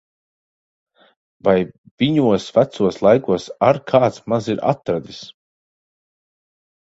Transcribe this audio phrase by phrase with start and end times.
[1.47, 1.53] Vai
[2.03, 5.21] viņos vecos laikos ar kāds maz ir atradis!